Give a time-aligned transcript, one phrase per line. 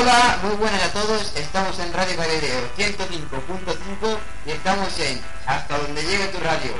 [0.00, 1.36] Hola, muy buenas a todos.
[1.36, 6.72] Estamos en Radio Galileo 105.5 y estamos en Hasta donde llegue tu radio.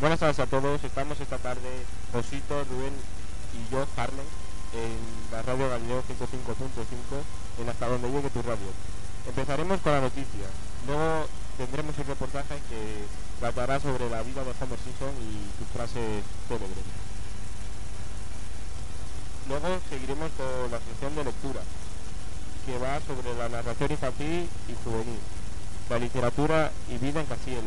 [0.00, 1.60] Buenas tardes a todos, estamos esta tarde
[2.10, 2.94] Josito, Rubén
[3.52, 4.24] y yo, Harlem,
[4.72, 4.96] en
[5.30, 8.72] la radio Galileo 105.5, en hasta donde llegue tu radio.
[9.26, 10.46] Empezaremos con la noticia,
[10.86, 11.26] luego
[11.58, 13.04] tendremos un reportaje que
[13.40, 16.84] tratará sobre la vida de Homer Simpson y sus frases célebres.
[19.48, 21.60] Luego seguiremos con la sección de lectura,
[22.66, 25.20] que va sobre la narración infantil y juvenil,
[25.88, 27.60] la literatura y vida en Castilla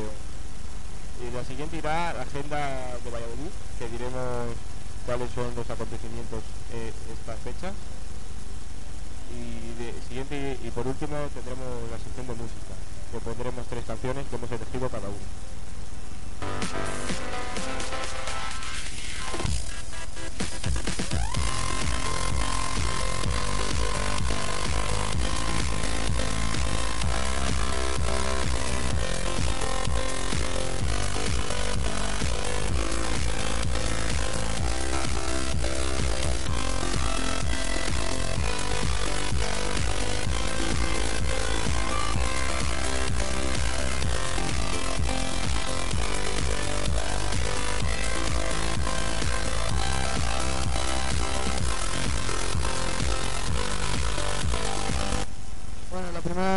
[1.19, 4.55] y la siguiente irá la agenda de Valladolid, que diremos
[5.05, 7.73] cuáles son los acontecimientos eh, esta fecha.
[9.35, 12.73] Y de, siguiente y por último tendremos la sección de música,
[13.11, 15.58] que pondremos tres canciones que hemos elegido cada uno.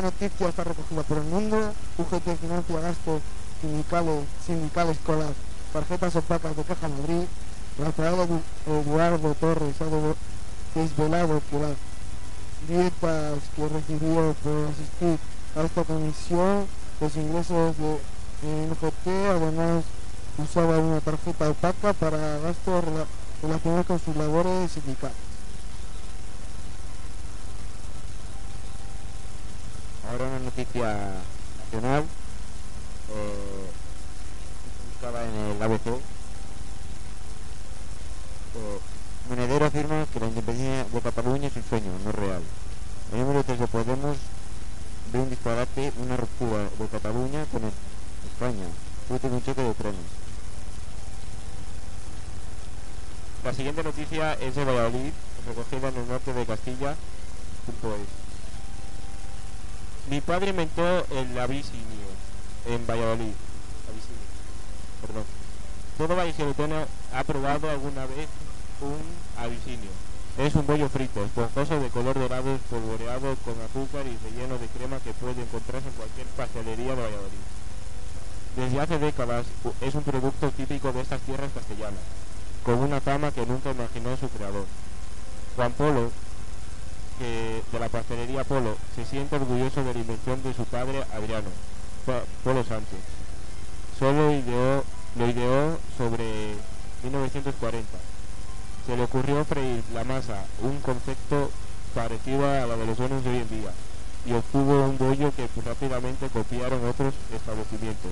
[0.02, 1.72] Noticia está recogida por el mundo.
[1.98, 3.22] UGT financia gastos
[3.60, 5.30] sindicales, sindicales con las
[5.72, 7.24] tarjetas opacas de Caja Madrid.
[7.78, 11.76] Rafael Edu- Eduardo Torres ha desvelado que las
[12.68, 15.18] dietas que recibió por asistir
[15.56, 16.66] a esta comisión,
[17.00, 17.98] los ingresos de
[18.70, 19.84] UGT, además
[20.38, 23.06] usaba una tarjeta opaca para gastos rela-
[23.42, 25.16] relacionados con sus labores sindicales.
[30.12, 31.08] Ahora una noticia
[31.64, 33.64] nacional, eh,
[34.94, 35.86] estaba en el ABC.
[35.86, 36.00] Eh,
[39.30, 42.42] Monedero afirma que la independencia de Cataluña es un sueño, no real.
[43.10, 44.18] El número 3 de Podemos
[45.14, 48.66] ve un disparate, una ruptura de Cataluña con España,
[49.08, 49.96] de un choque de trenes.
[53.44, 55.12] La siguiente noticia es de Valladolid,
[55.48, 56.96] recogida en el norte de Castilla.
[57.64, 57.96] punto.
[60.10, 62.08] Mi padre inventó el abisinio
[62.66, 63.34] en Valladolid.
[65.00, 65.24] Perdón.
[65.98, 68.28] Todo vallisoletano ha probado alguna vez
[68.80, 69.91] un abisinio.
[70.38, 74.98] Es un bollo frito, esponjoso de color dorado, espolvoreado con azúcar y relleno de crema
[75.00, 77.46] que puede encontrarse en cualquier pastelería de Valladolid.
[78.56, 79.46] Desde hace décadas
[79.80, 82.00] es un producto típico de estas tierras castellanas,
[82.64, 84.66] con una fama que nunca imaginó su creador.
[85.56, 86.10] Juan Polo,
[87.22, 91.49] de la pastelería Polo se siente orgulloso de la invención de su padre Adriano,
[92.43, 92.99] Polo Sánchez.
[93.99, 94.84] Solo ideó,
[95.16, 96.55] lo ideó sobre
[97.05, 97.88] 1940.
[98.87, 101.50] Se le ocurrió freír la masa, un concepto
[101.94, 103.71] parecido a la de los donuts de hoy en día,
[104.27, 108.10] y obtuvo un bollo que rápidamente copiaron otros establecimientos.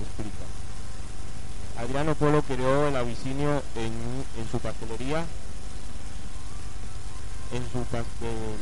[0.00, 0.46] Explica.
[1.82, 3.92] Adriano Polo creó el abisinio en,
[4.38, 5.24] en su pastelería
[7.52, 8.56] en su pastel.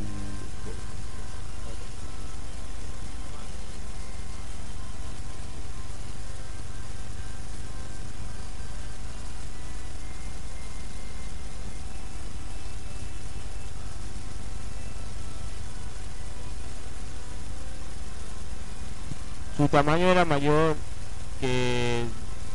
[19.57, 20.77] Su tamaño era mayor
[21.41, 22.05] que,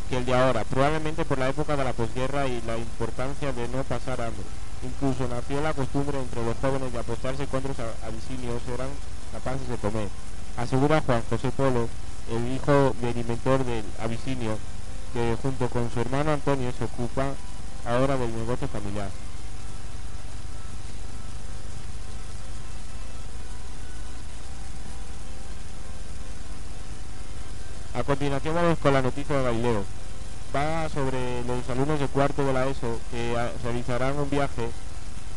[0.09, 3.67] que el de ahora, probablemente por la época de la posguerra y la importancia de
[3.69, 4.58] no pasar hambre.
[4.81, 8.87] Incluso nació la costumbre entre los jóvenes de apostarse cuántos a- abisinios eran
[9.33, 10.07] capaces de comer.
[10.57, 11.89] Asegura Juan José Polo,
[12.31, 14.57] el hijo del inventor del abisinio,
[15.13, 17.33] que junto con su hermano Antonio se ocupa
[17.85, 19.09] ahora del negocio familiar.
[27.95, 29.83] A continuación vamos con la noticia de Galileo.
[30.55, 34.69] Va sobre los alumnos de cuarto de la ESO que ah, realizarán un viaje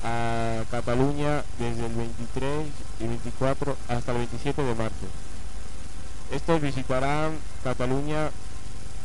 [0.04, 2.66] a Cataluña desde el 23
[3.00, 5.06] y 24 hasta el 27 de marzo.
[6.30, 8.30] Estos visitarán Cataluña,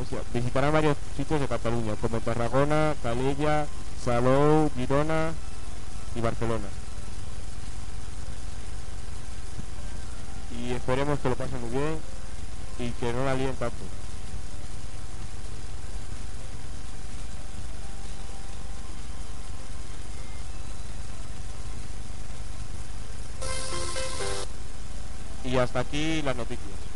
[0.00, 3.66] o sea, visitarán varios sitios de Cataluña, como Tarragona, Calella,
[4.02, 5.32] Salou, Girona
[6.14, 6.68] y Barcelona.
[10.58, 11.98] Y esperemos que lo pasen muy bien
[12.78, 13.76] y que no la líen tanto.
[25.50, 26.87] Y hasta aquí las noticias.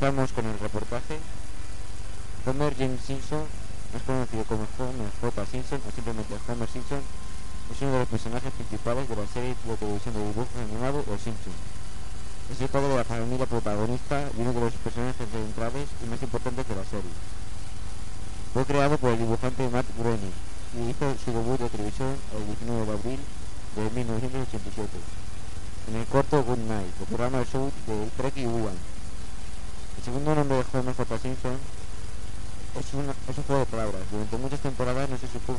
[0.00, 1.20] Empezamos con el reportaje.
[2.46, 3.44] Homer James Simpson,
[3.92, 5.44] más conocido como Homer J.
[5.44, 7.04] Simpson o simplemente Homer Simpson,
[7.68, 11.20] es uno de los personajes principales de la serie de televisión de dibujos animados Los
[11.20, 11.60] Simpsons.
[12.48, 16.22] Es el padre de la familia protagonista y uno de los personajes centrales y más
[16.22, 17.12] importantes de la serie.
[18.54, 20.32] Fue creado por el dibujante Matt Groening
[20.80, 23.20] y hizo su debut de televisión el 19 de abril
[23.76, 24.96] de 1987
[25.92, 28.48] en el corto Good Night, el programa de show de Trek y.
[30.00, 31.18] El segundo nombre de Homer J.
[31.18, 31.58] Simpson
[32.72, 34.00] es, un juego de palabras.
[34.10, 35.54] Durante muchas temporadas no se supo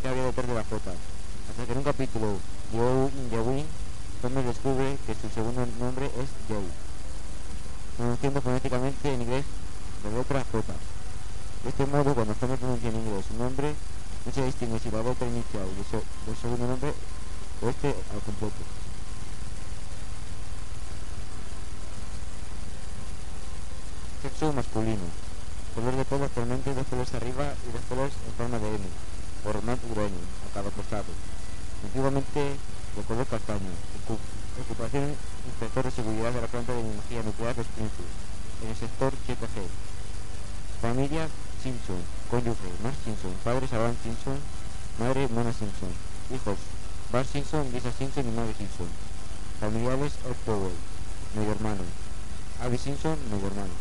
[0.00, 0.76] que había detrás de la J.
[0.78, 2.38] Hasta que en un capítulo
[2.70, 6.62] de All in the Homer descubre que su segundo nombre es Joe,
[7.96, 9.44] pronunciando fonéticamente en inglés
[10.04, 10.72] la letra J.
[11.64, 13.74] De este modo, cuando Homer pronuncia en inglés su nombre,
[14.24, 16.94] no se distingue si la letra inicial del, se- del segundo nombre
[17.60, 18.62] o este al completo.
[24.22, 25.06] Sexo masculino.
[25.74, 28.84] Color de pelo actualmente dos pelos arriba y dos pelos en forma de M,
[29.44, 30.70] por Matt Groening, a cada.
[31.84, 32.40] Antiguamente
[32.96, 33.70] de color castaño.
[34.04, 34.18] Ocu-
[34.60, 35.14] Ocupación
[35.46, 38.12] inspector de seguridad de la planta de energía nuclear de Springfield,
[38.62, 39.56] en el sector 7G.
[40.82, 41.28] Familia
[41.62, 41.96] Simpson,
[42.30, 44.36] cónyuge Mark Simpson, padres Abraham Simpson,
[44.98, 45.88] madre Mona Simpson,
[46.34, 46.58] hijos
[47.12, 48.88] Bart Simpson, Lisa Simpson y Maggie Simpson.
[49.60, 50.12] Familiares
[50.44, 50.72] Powell,
[51.36, 51.82] medio hermano.
[52.60, 53.72] Abby Simpson, medio hermano.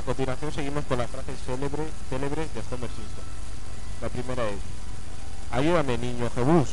[0.00, 3.24] A continuación seguimos con las frases célebres, célebres de Homer Simpson.
[4.00, 4.56] La primera es,
[5.52, 6.70] ayúdame niño Jebús.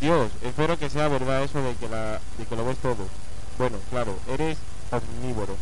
[0.00, 3.06] Dios, espero que sea verdad eso de que, lo ves todo.
[3.58, 4.56] Bueno, claro, eres
[4.90, 5.54] omnívoro.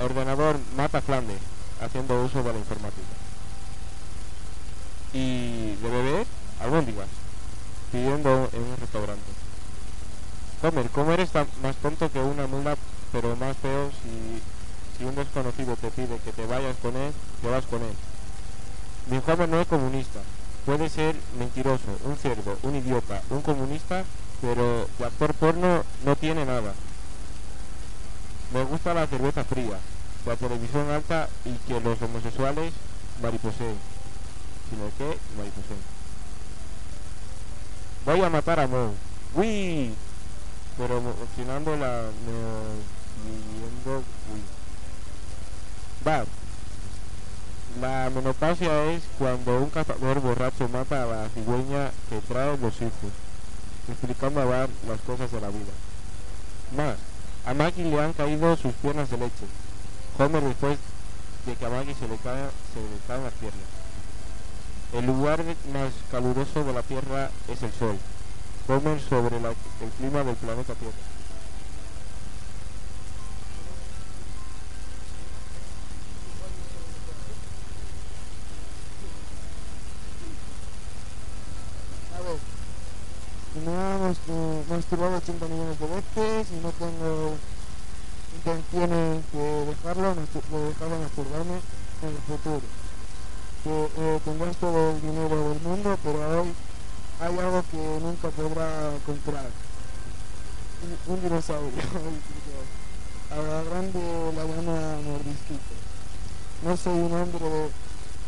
[0.00, 1.42] Ordenador mata a Flanders,
[1.78, 3.02] haciendo uso de la informática.
[5.12, 6.26] Y de beber,
[6.58, 7.08] albóndigas,
[7.92, 9.41] pidiendo en un restaurante.
[10.62, 12.76] Homer, ¿cómo eres tan más tonto que una mula,
[13.10, 17.66] pero más feo si, un desconocido te pide que te vayas con él, te vas
[17.66, 17.92] con él?
[19.10, 20.20] Mi Homer no es comunista.
[20.64, 24.04] Puede ser mentiroso, un cerdo, un idiota, un comunista,
[24.40, 26.72] pero de actor porno no tiene nada.
[28.54, 29.80] Me gusta la cerveza fría,
[30.24, 32.72] la televisión alta y que los homosexuales
[33.20, 33.76] mariposeen.
[34.70, 35.80] Sino que mariposeen.
[38.06, 38.94] Voy a matar a Mo.
[39.34, 39.92] ¡Uy!
[40.82, 42.06] Pero opcionando la
[43.86, 44.42] uy.
[46.04, 46.24] Va.
[47.80, 53.12] La menopausia es cuando un cazador borracho mata a la cigüeña que trae los hijos,
[53.88, 55.72] explicando a Bart las cosas de la vida.
[56.76, 56.96] Más,
[57.46, 59.46] a Maggie le han caído sus piernas de leche.
[60.18, 60.78] Homer después
[61.46, 62.42] de que a Maggie se le, cae,
[62.74, 63.62] se le caen las piernas.
[64.94, 67.96] El lugar más caluroso de la Tierra es el Sol.
[68.68, 70.96] Homer sobre la- el clima del planeta Tierra.
[83.54, 87.34] Mastur- masturbado 80 millones de veces y no tengo
[88.36, 91.60] intenciones de dejarlo, de dejarlo masturbarme
[92.02, 92.62] en el futuro.
[93.64, 94.20] Que eh,
[94.56, 96.52] todo el dinero del mundo, pero hoy
[97.22, 99.46] hay algo que nunca podrá comprar.
[100.82, 101.70] Un, un dinosaurio.
[103.30, 105.74] a la llama mordisquito.
[106.64, 107.70] No soy un hombre de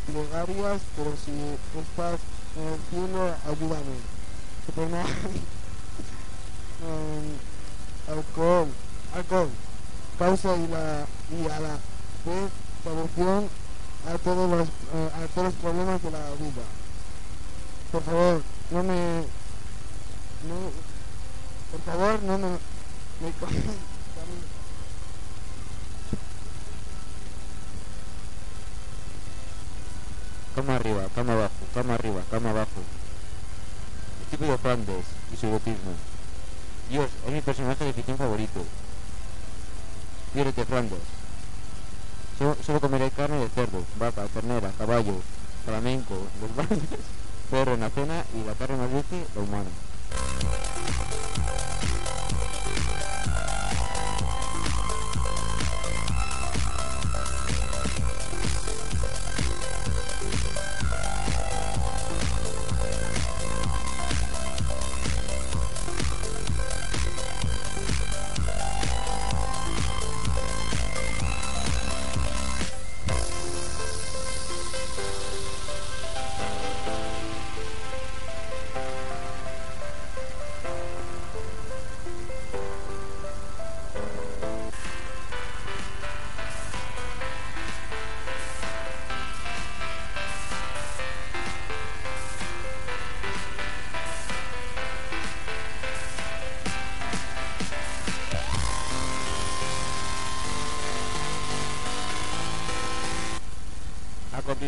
[0.06, 1.32] plegarias, pero si
[1.78, 2.20] estás
[2.56, 3.98] en el cielo, ayúdame.
[6.84, 7.36] Em,
[8.08, 8.68] alcohol,
[9.14, 9.48] alcohol,
[10.18, 11.78] causa y, la, y a la
[12.24, 12.50] vez
[12.82, 13.48] solución
[14.06, 16.64] a todos los, eh, a todos los problemas de la vida.
[17.92, 19.24] Por favor, no me,
[20.48, 20.70] no,
[21.70, 23.32] por favor, no me, me
[30.54, 32.80] Cama arriba, cama abajo, cama arriba, cama abajo.
[34.20, 35.94] El típico Flanders y su erotismo.
[36.88, 38.64] Dios, es mi personaje de ficción favorito.
[40.32, 41.02] Piérete Flanders.
[42.38, 45.14] Solo, solo comeré carne de cerdo, vaca, ternera, caballo,
[45.64, 46.88] flamenco, los bailes,
[47.54, 49.70] perro en la cena y la más dulce, la humana.
[51.92, 51.93] A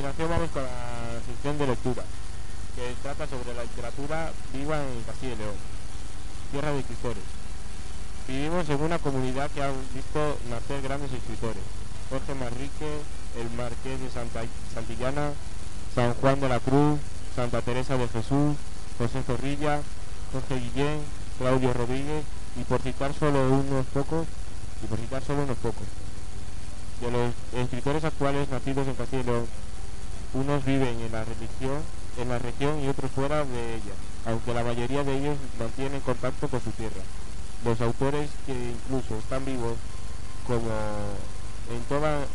[0.06, 2.04] continuación vamos con la sección de lectura,
[2.76, 5.58] que trata sobre la literatura viva en Castilla y León,
[6.52, 7.24] tierra de escritores.
[8.28, 11.62] Vivimos en una comunidad que ha visto nacer grandes escritores.
[12.08, 13.00] Jorge Manrique,
[13.34, 14.42] el Marqués de Santa,
[14.74, 15.32] Santillana,
[15.94, 17.00] San Juan de la Cruz,
[17.34, 18.54] Santa Teresa de Jesús,
[18.98, 19.80] José Zorrilla,
[20.32, 21.00] Jorge Guillén,
[21.38, 24.26] Claudio Rodríguez, y por citar solo unos pocos,
[24.84, 25.86] y por citar solo unos pocos
[27.00, 29.65] de los escritores actuales nacidos en Castilla y León.
[30.34, 31.82] Unos viven en la religión,
[32.18, 33.94] en la región y otros fuera de ella,
[34.26, 37.02] aunque la mayoría de ellos mantienen contacto con su tierra.
[37.64, 39.76] Los autores que incluso están vivos,
[40.46, 40.70] como
[41.70, 42.26] en toda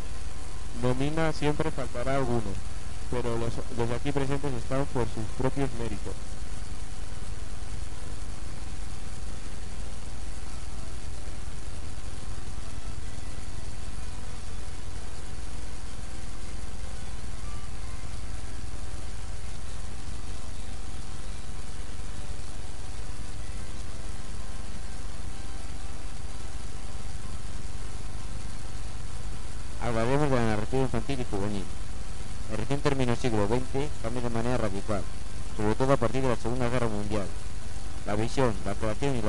[0.82, 2.50] nomina siempre faltará alguno,
[3.10, 6.14] pero los, los aquí presentes están por sus propios méritos.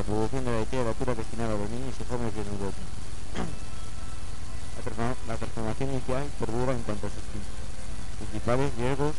[0.05, 2.83] Creación y la producción de literatura destinada a los niños y jóvenes en Europa.
[4.75, 7.49] La, transforma- la transformación inicial perdura en cuanto a sus prin-
[8.19, 9.15] principales riesgos,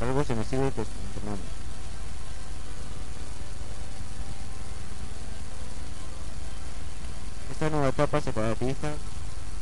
[0.00, 1.40] rasgos siglo que estrenamos.
[7.50, 8.92] Esta nueva etapa se caracteriza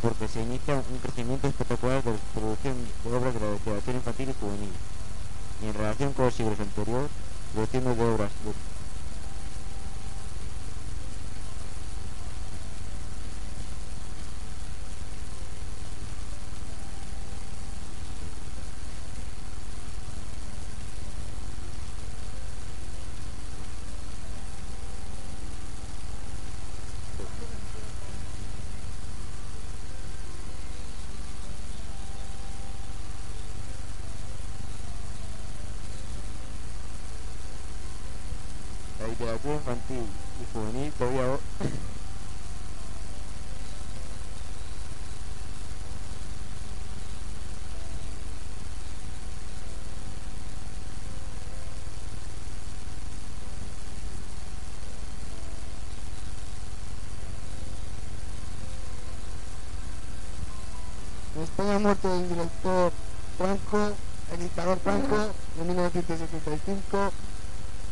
[0.02, 4.28] porque se inicia un crecimiento espectacular de la producción de obras de la literatura infantil
[4.30, 4.72] y juvenil,
[5.62, 7.10] y en relación con los siglos anteriores,
[7.52, 8.52] produciendo de obras de
[39.00, 40.04] la literatura infantil
[40.42, 41.40] y juvenil todavía ho-
[61.58, 62.92] En España ha muerto el director
[63.36, 63.90] Franco,
[64.32, 65.16] el dictador Franco,
[65.60, 67.10] en 1975,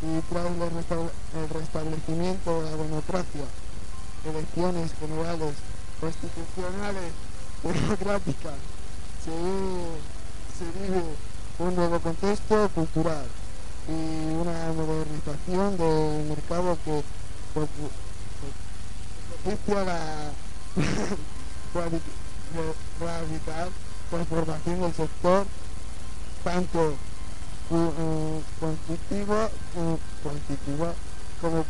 [0.03, 3.43] y tras el, restab- el restablecimiento de la democracia,
[4.23, 5.55] elecciones generales,
[5.99, 7.11] constitucionales,
[7.63, 8.53] democráticas,
[9.25, 9.99] se vive,
[10.57, 11.03] se vive
[11.59, 13.25] un nuevo contexto cultural
[13.89, 17.03] y una modernización del mercado que
[19.43, 20.31] propicia la
[22.99, 23.69] radical
[24.09, 25.45] transformación del sector
[26.43, 26.95] tanto
[28.59, 29.49] cuantitativa
[31.41, 31.65] como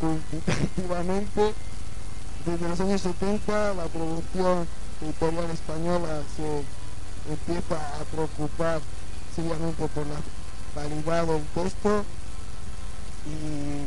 [0.00, 1.54] cuantitativamente.
[2.44, 4.68] Desde los años 70 la producción
[5.02, 6.64] editorial española se
[7.28, 8.80] empieza a preocupar
[9.34, 10.20] seriamente por la
[10.74, 12.04] calidad del texto
[13.26, 13.86] y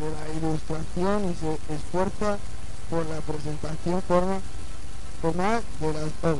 [0.00, 2.38] de la ilustración y se esfuerza
[2.90, 4.40] por la presentación forma,
[5.20, 6.38] formal de las obras.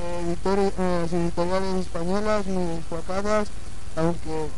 [0.00, 0.36] Eh,
[1.12, 3.48] editoriales españolas muy destacadas,
[3.96, 4.48] aunque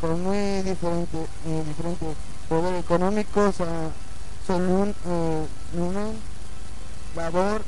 [0.00, 2.06] con muy diferente, eh, diferente
[2.48, 3.90] poder económico, sa-
[5.06, 6.12] eh, Lumen,
[7.14, 7.62] Labor,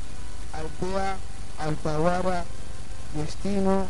[0.53, 1.17] Altea,
[1.59, 2.45] Alfaguara,
[3.13, 3.85] Destino,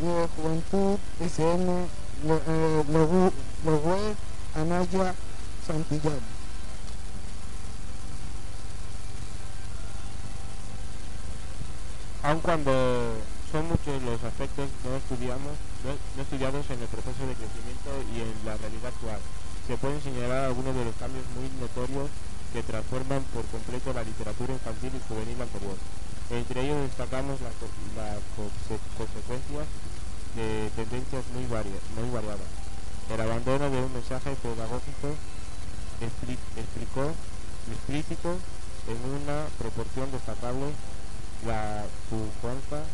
[0.00, 1.86] Nueva Juventud, SM,
[2.26, 3.32] Lo- eh, Logu-
[3.64, 4.14] Logue,
[4.56, 5.14] Anaya,
[5.66, 6.31] Santillán.
[12.22, 12.70] Aun cuando
[13.50, 18.20] son muchos los aspectos no estudiamos, no, no estudiados en el proceso de crecimiento y
[18.22, 19.18] en la realidad actual,
[19.66, 22.08] se pueden señalar algunos de los cambios muy notorios
[22.52, 25.76] que transforman por completo la literatura infantil y juvenil anterior.
[26.30, 27.54] Entre ellos destacamos las
[27.98, 29.66] las conse- consecuencias
[30.38, 32.48] de tendencias muy, varia- muy variadas.
[33.10, 35.10] El abandono de un mensaje pedagógico
[36.00, 37.12] expli- explicó,
[37.68, 38.38] explícito
[38.86, 40.70] en una proporción destacable
[41.46, 42.84] la pujanza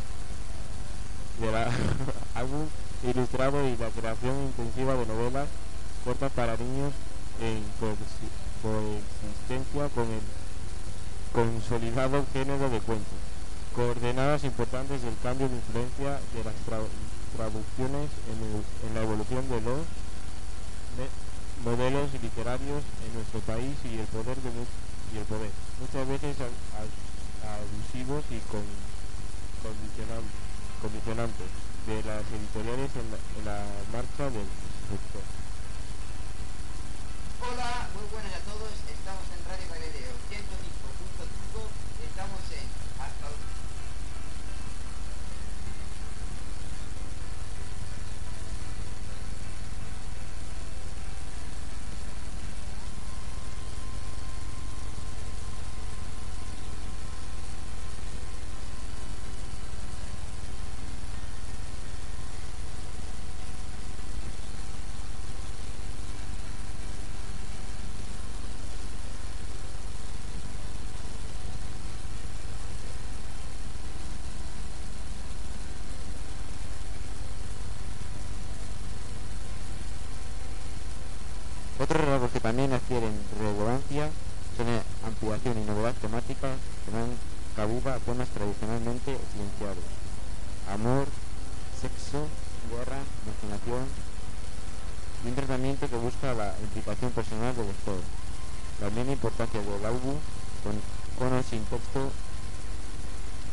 [1.41, 1.71] de la
[2.35, 2.67] álbum
[3.05, 5.49] ilustrado y la creación intensiva de novelas
[6.05, 6.93] cortas para niños
[7.41, 10.21] en coexi- coexistencia con el
[11.33, 13.19] consolidado género de cuentos.
[13.77, 16.89] Coordenadas importantes del cambio de influencia de las tra-
[17.37, 19.79] traducciones en, el- en la evolución de los
[21.65, 24.51] modelos literarios en nuestro país y el poder de
[25.15, 27.08] y el poder muchas veces a- a-
[27.57, 28.63] abusivos y con
[29.65, 30.31] condicionan-
[30.83, 31.49] condicionantes
[31.87, 33.07] de las editoriales en
[33.45, 34.47] la, en marcha del
[34.93, 35.25] sector.
[37.41, 38.71] Hola, muy buenas a todos.
[38.87, 41.65] Estamos en Radio Galileo 105.5
[41.99, 42.67] y estamos en
[43.01, 43.27] hasta
[81.79, 84.09] Otros rasgos que también adquieren relevancia
[84.57, 86.49] la ampliación y novedad temática
[86.81, 87.13] que dan
[87.55, 89.85] cabida a temas tradicionalmente silenciados.
[90.73, 91.05] Amor,
[91.77, 92.25] sexo,
[92.73, 93.85] guerra, imaginación
[95.29, 98.01] un tratamiento que busca la implicación personal del lector.
[98.81, 100.17] También la importancia del álbum
[100.65, 100.73] con,
[101.21, 102.01] con sin texto,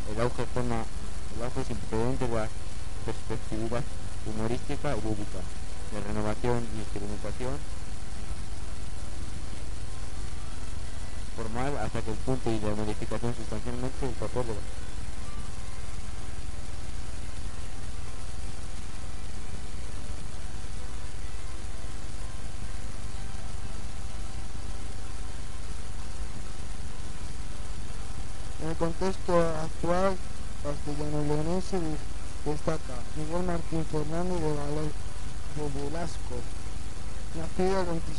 [0.08, 0.88] el auge, forma,
[1.36, 2.48] el auge sin precedentes de la
[3.04, 3.84] perspectividad
[4.24, 5.44] humorística y lúdica,
[5.92, 7.60] de renovación y experimentación
[11.36, 14.60] formal hasta que el punto y la modificación sustancialmente el papel de la...
[28.64, 30.18] En el contexto actual
[30.64, 31.78] castellano-leonense
[32.46, 34.96] destaca Miguel Martín Fernández de, Vale-
[35.56, 36.36] de Velasco,
[37.36, 38.12] nacido el 20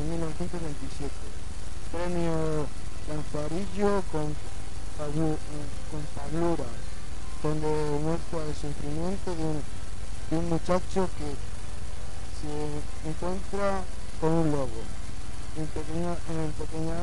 [0.00, 1.29] en 1927.
[1.92, 2.66] Premio
[3.08, 5.36] Lanzarillo con, eh,
[5.90, 6.64] con Fablura,
[7.42, 9.62] donde muestra el sufrimiento de un,
[10.30, 11.34] de un muchacho que
[12.40, 13.82] se encuentra
[14.20, 14.80] con un lobo.
[15.56, 16.94] En pequeña, en pequeña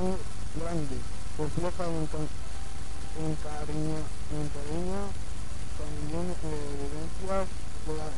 [0.55, 0.97] grande,
[1.37, 2.29] refleja un, con-
[3.17, 3.97] encariño,
[4.29, 5.01] encariño
[5.75, 7.47] con millones de evidencias
[7.87, 8.15] de la-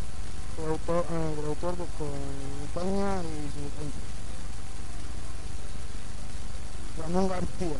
[0.59, 4.18] del autor, eh, del autor de Compañía y su.
[6.99, 7.79] Ramón García,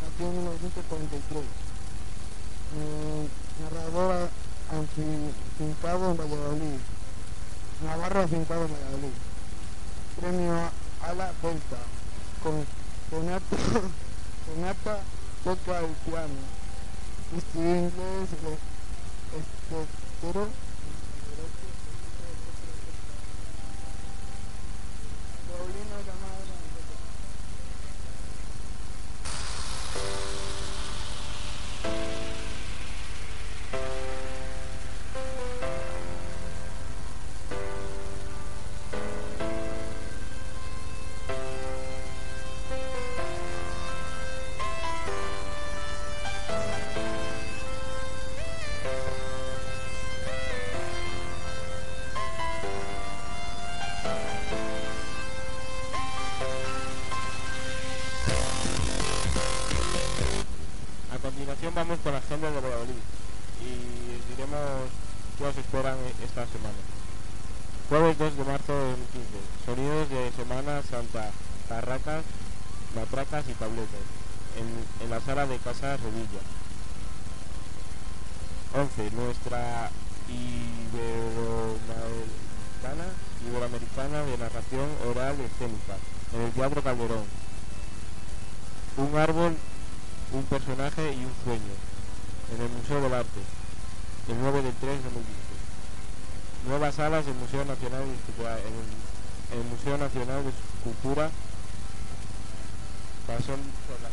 [0.00, 1.44] nació en 1943,
[2.76, 3.28] eh,
[3.62, 4.28] narrador
[4.70, 6.80] afincado en Valladolid,
[7.84, 9.16] Navarro afincado en Valladolid,
[10.18, 10.54] premio
[11.02, 11.76] Ala Delta,
[12.42, 12.64] con
[13.10, 13.56] Renata,
[14.54, 14.98] Renata
[15.44, 16.40] toca el piano,
[17.54, 18.28] inglés,
[19.36, 20.69] este,
[84.40, 85.96] narración oral escénica,
[86.34, 87.24] en el Teatro Calderón.
[88.96, 89.56] Un árbol,
[90.32, 91.74] un personaje y un sueño,
[92.56, 93.40] en el Museo del Arte,
[94.28, 95.28] el 9 del 3 de 2015.
[96.68, 98.88] Nuevas salas del Museo Nacional de Escultura, en el,
[99.52, 101.30] en el Museo Nacional de Escultura,
[103.26, 104.08] pasando por la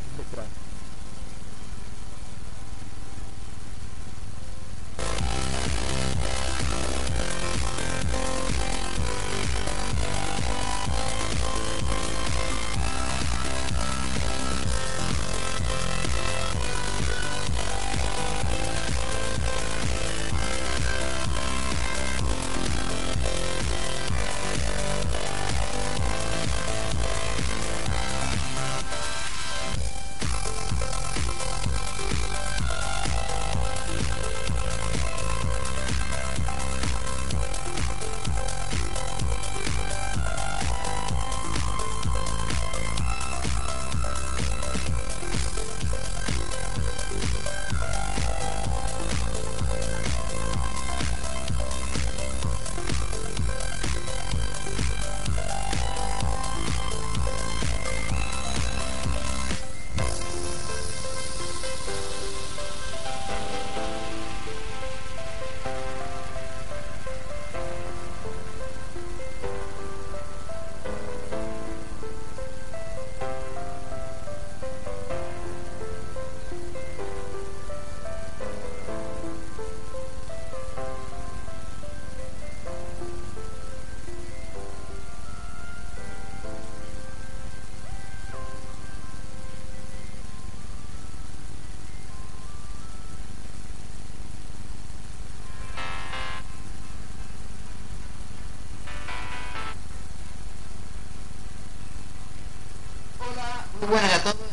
[103.87, 104.46] buenas a todos.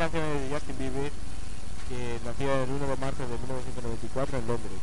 [0.00, 1.12] canciones de Justin Bieber,
[1.90, 4.80] que nació el 1 de marzo de 1994 en Londres.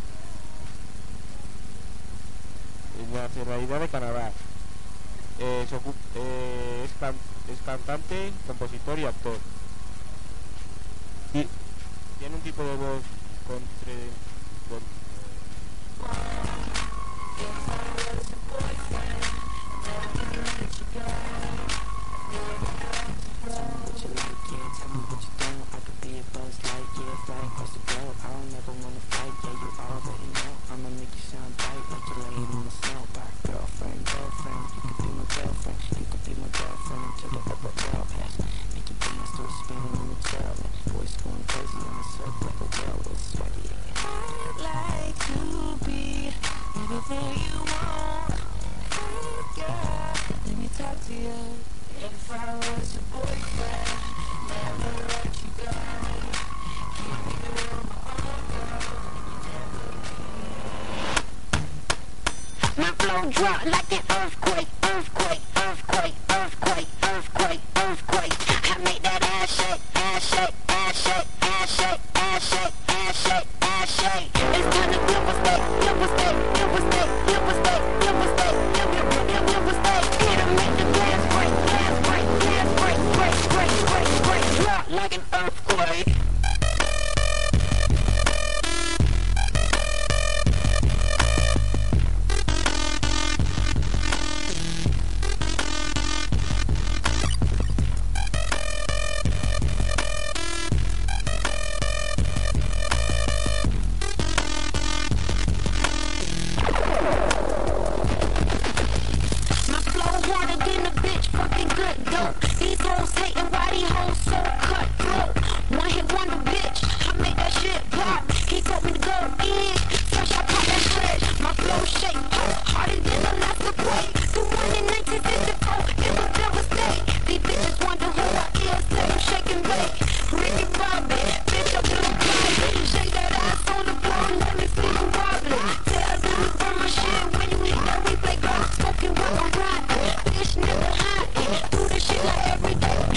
[3.02, 4.32] En nacionalidad de Canadá.
[5.40, 5.66] Eh,
[6.16, 6.88] eh,
[7.52, 9.38] es cantante, compositor y actor.
[63.30, 63.87] drop like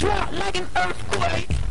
[0.01, 1.70] drop like an earthquake.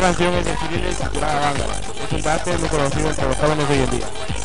[0.00, 1.52] canción es de Civiles Gándara.
[2.04, 4.39] Es un carácter muy conocido entre los jóvenes de hoy en día.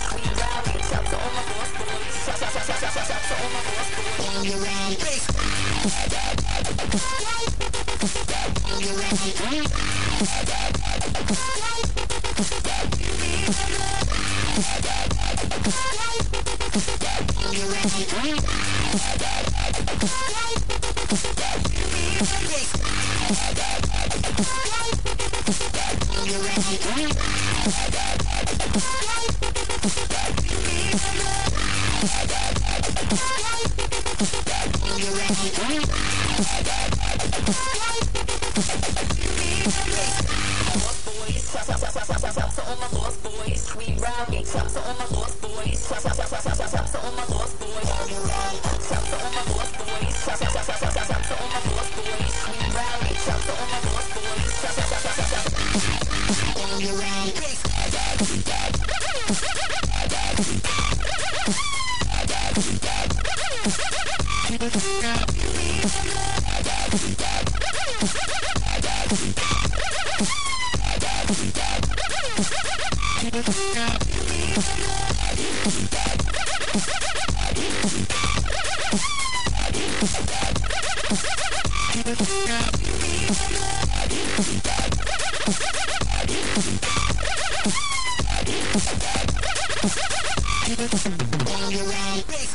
[91.45, 92.54] Down your right.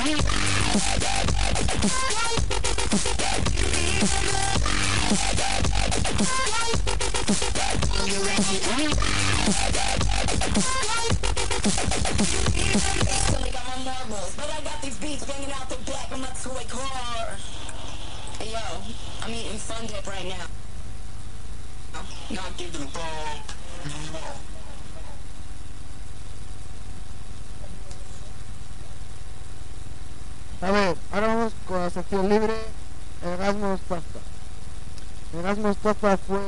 [35.81, 36.39] Fafa fue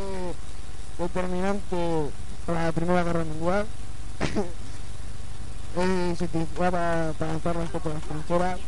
[1.00, 2.12] determinante
[2.46, 3.66] para la Primera Guerra Mundial.
[5.76, 8.60] Eh, se utilizaba para, para entrar las tropas fronteras.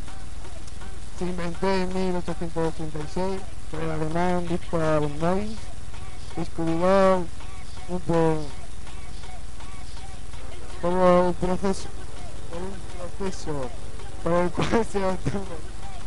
[1.20, 5.52] Se inventó en 1886 por el alemán Victor Noyes.
[6.36, 7.18] Descubrió
[7.90, 8.38] un, por,
[10.82, 11.90] por un proceso,
[12.50, 13.70] por un proceso,
[14.24, 15.46] por el cual se obtuvo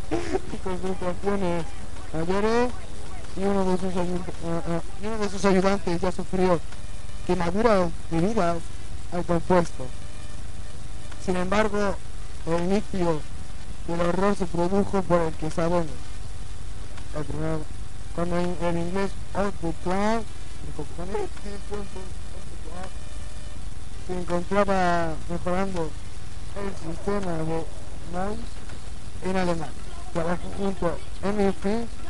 [0.65, 1.65] concentraciones
[2.11, 2.71] mayores
[3.39, 6.59] y uno de sus, eh, eh, ayudantes ya sufrió
[7.25, 8.57] quemaduras debidas
[9.13, 9.85] al compuesto.
[11.25, 11.95] Sin embargo,
[12.47, 13.21] el líquido
[13.87, 15.87] del horror se produjo por el que sabemos.
[18.15, 19.11] Cuando en, inglés
[24.07, 25.89] se encontraba mejorando
[26.57, 27.65] el sistema de
[28.11, 28.39] Mouse
[29.23, 29.71] en Alemania.
[30.13, 31.65] Trabajó junto a MFP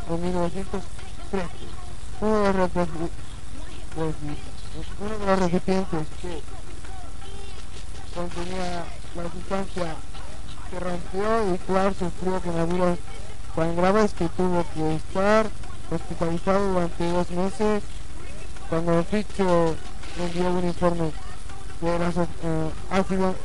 [0.09, 0.98] en 1900.
[1.31, 2.71] Uno de los,
[5.39, 6.41] recipientes que
[8.15, 9.95] contenía la sustancia
[10.71, 12.97] se rompió y Clark sufrió quemaduras
[13.55, 15.47] tan graves que tuvo que estar
[15.91, 17.83] hospitalizado durante dos meses
[18.67, 19.75] cuando el Ficho
[20.17, 21.11] envió un informe
[21.81, 23.35] de las eh, ácido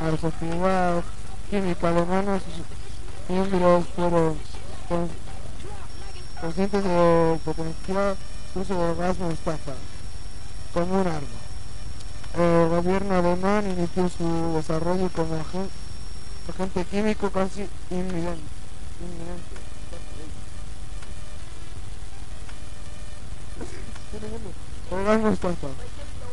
[0.00, 1.04] a los actividades
[1.50, 2.42] químicas de manos
[3.28, 4.38] y miembros fueron
[6.42, 8.16] con- conscientes del potencial
[8.54, 9.74] uso del gas mostaza
[10.74, 11.40] como un arma.
[12.34, 15.70] El gobierno alemán inició su desarrollo como agen-
[16.48, 18.42] agente químico casi inminente.
[19.00, 19.56] inminente.
[24.90, 25.68] El gas mostaza.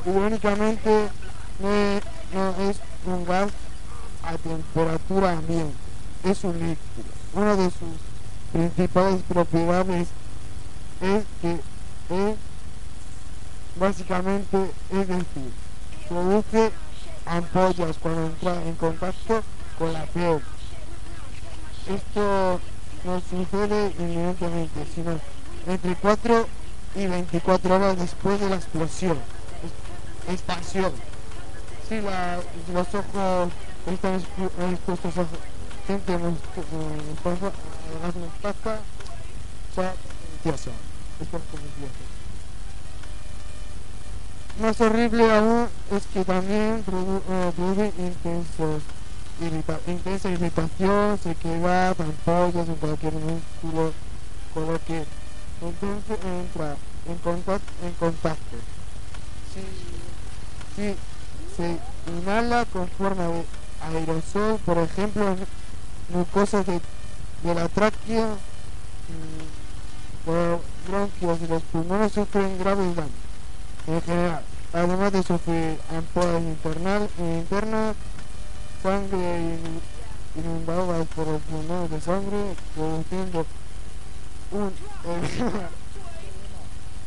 [0.06, 1.10] Irónicamente,
[1.60, 2.00] no
[2.34, 3.50] no es un gas
[4.24, 5.74] a temperatura ambiente,
[6.24, 7.10] es un líquido.
[7.34, 8.09] Una de sus
[8.52, 10.08] principales propiedades
[11.02, 12.36] es que es
[13.76, 15.52] básicamente, es decir,
[16.08, 16.72] produce
[17.26, 19.44] ampollas cuando entra en contacto
[19.78, 20.42] con la piel.
[21.88, 22.60] Esto
[23.06, 25.20] no sucede inmediatamente, sino
[25.68, 26.48] entre 4
[26.96, 29.18] y 24 horas después de la explosión,
[29.64, 30.92] es- expansión.
[31.88, 32.40] Si la-
[32.74, 33.50] los ojos
[33.88, 35.26] están expu- expuestos a
[40.34, 40.72] empieza,
[41.20, 41.42] es por.
[44.62, 48.84] Más horrible aún es que también eh, produce intensos
[49.40, 53.94] irrita- intensa irritación, sequedad, ampollas en cualquier músculo,
[54.54, 55.06] con lo que
[55.62, 56.76] entonces entra
[57.08, 57.72] en contacto.
[57.84, 58.58] En contacto.
[60.76, 60.96] Si,
[61.56, 61.78] se
[62.12, 63.46] inhala con forma de
[63.82, 65.36] aerosol, por ejemplo,
[66.12, 66.82] mucosas de,
[67.44, 68.28] de la tráquea,
[70.26, 73.12] los y los pulmones sufren graves daños.
[73.88, 74.42] En general,
[74.74, 77.96] además de sufrir ampollas internal, internas,
[78.84, 79.82] sangre in-
[80.44, 83.46] inundada por los pulmones de sangre, produciendo
[84.52, 84.72] un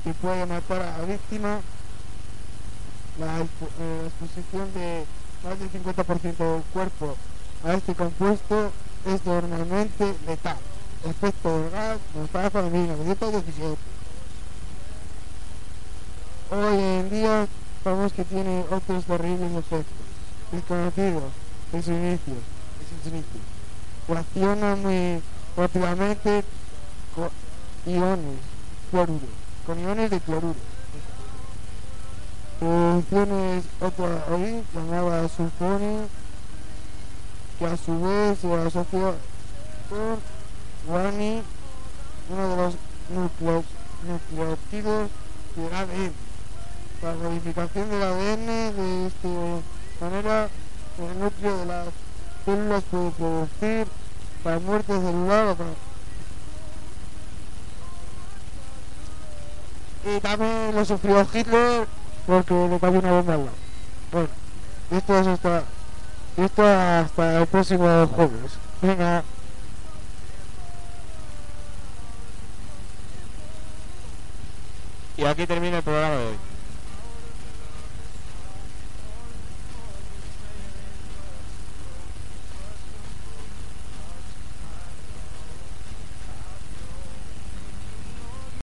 [0.04, 1.58] que puede matar a la víctima,
[3.18, 5.04] eh, la exposición de
[5.44, 7.16] más del 50% del cuerpo
[7.64, 8.72] a este compuesto
[9.06, 10.56] es normalmente letal.
[11.04, 13.76] Efecto gas, mostaza de 1917.
[16.50, 17.46] Hoy en día
[17.82, 20.06] sabemos que tiene otros terribles efectos,
[20.52, 21.32] desconocidos
[21.72, 22.38] en sus inicios,
[23.06, 23.42] en inicios.
[24.06, 25.22] Reacciona muy
[25.56, 26.44] rápidamente
[27.14, 27.30] con
[27.92, 28.38] iones,
[28.90, 29.26] cloruro,
[29.66, 30.54] con iones de cloruro.
[32.60, 36.06] Producciones otra ahí llamada sulfonio,
[37.58, 39.14] que a su vez se asocia
[39.88, 40.20] con
[40.86, 41.42] guani,
[42.30, 42.74] uno de los
[43.10, 45.10] nucleótidos
[45.56, 46.12] del ADN.
[47.02, 50.48] La modificación del ADN de esta manera,
[50.98, 51.88] el núcleo de las
[52.44, 53.86] células puede producir
[54.44, 55.56] la muerte celular o
[60.04, 61.86] y también lo sufrió Hitler
[62.26, 63.56] porque le cayó una bomba al lado.
[64.10, 64.28] Bueno,
[64.90, 65.64] esto es hasta,
[66.36, 68.52] esto hasta el próximo jueves.
[68.80, 69.22] Venga.
[75.16, 76.51] Y aquí termina el programa de hoy.